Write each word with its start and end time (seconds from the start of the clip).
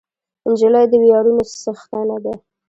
نجلۍ 0.49 0.85
د 0.91 0.93
ویاړونو 1.01 1.41
څښتنه 1.61 2.17
ده. 2.23 2.33